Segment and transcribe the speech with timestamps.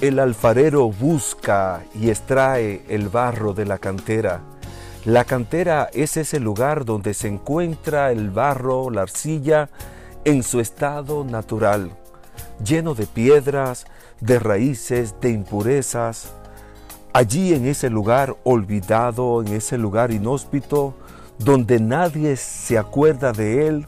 [0.00, 4.42] el alfarero busca y extrae el barro de la cantera.
[5.04, 9.70] La cantera es ese lugar donde se encuentra el barro, la arcilla,
[10.24, 11.92] en su estado natural,
[12.62, 13.86] lleno de piedras,
[14.20, 16.32] de raíces, de impurezas.
[17.12, 20.94] Allí en ese lugar olvidado, en ese lugar inhóspito,
[21.38, 23.86] donde nadie se acuerda de él,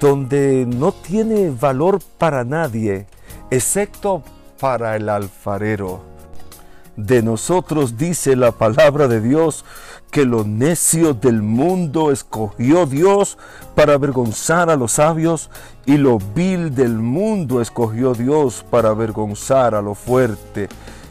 [0.00, 3.06] donde no tiene valor para nadie,
[3.50, 4.22] excepto
[4.60, 6.02] para el alfarero.
[6.96, 9.64] De nosotros dice la palabra de Dios
[10.10, 13.38] que lo necio del mundo escogió Dios
[13.74, 15.50] para avergonzar a los sabios
[15.86, 20.68] y lo vil del mundo escogió Dios para avergonzar a lo fuerte.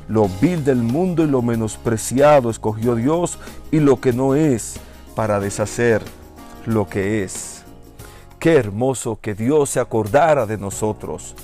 [0.07, 3.39] Lo vil del mundo y lo menospreciado escogió Dios
[3.71, 4.75] y lo que no es
[5.15, 6.03] para deshacer
[6.65, 7.63] lo que es.
[8.37, 11.35] Qué hermoso que Dios se acordara de nosotros.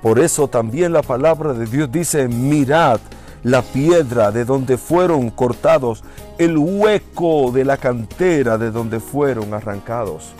[0.00, 3.00] Por eso también la palabra de Dios dice, mirad
[3.42, 6.02] la piedra de donde fueron cortados,
[6.38, 10.32] el hueco de la cantera de donde fueron arrancados.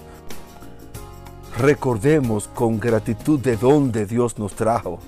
[1.59, 5.01] Recordemos con gratitud de donde Dios nos trajo,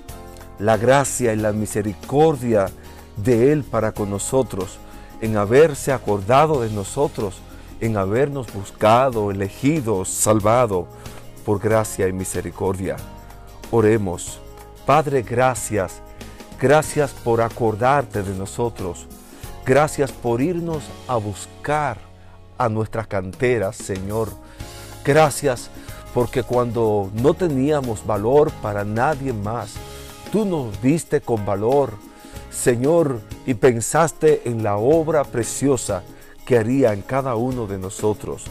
[0.59, 2.67] la gracia y la misericordia
[3.17, 4.77] de Él para con nosotros,
[5.21, 7.41] en haberse acordado de nosotros,
[7.79, 10.87] en habernos buscado, elegido, salvado
[11.45, 12.97] por gracia y misericordia.
[13.71, 14.39] Oremos.
[14.85, 16.01] Padre, gracias.
[16.59, 19.07] Gracias por acordarte de nosotros.
[19.65, 21.97] Gracias por irnos a buscar
[22.57, 24.29] a nuestras canteras, Señor.
[25.03, 25.69] Gracias
[26.13, 29.73] porque cuando no teníamos valor para nadie más,
[30.31, 31.93] tú nos viste con valor,
[32.49, 36.03] Señor, y pensaste en la obra preciosa
[36.45, 38.45] que haría en cada uno de nosotros.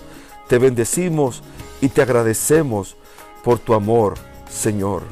[0.49, 1.43] Te bendecimos
[1.81, 2.97] y te agradecemos
[3.43, 4.15] por tu amor,
[4.49, 5.03] Señor,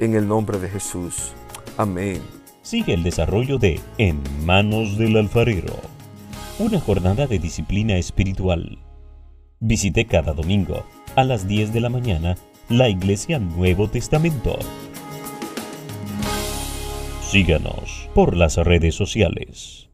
[0.00, 1.32] en el nombre de Jesús.
[1.76, 2.20] Amén.
[2.62, 5.74] Sigue el desarrollo de En manos del alfarero,
[6.58, 8.78] una jornada de disciplina espiritual.
[9.60, 10.84] Visite cada domingo
[11.16, 12.36] a las 10 de la mañana
[12.68, 14.58] la Iglesia Nuevo Testamento.
[17.22, 19.87] Síganos por las redes sociales.